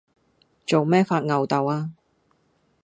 [0.65, 1.91] 做咩發漚豆呀？